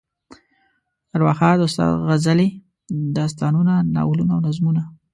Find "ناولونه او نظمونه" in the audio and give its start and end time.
3.95-4.81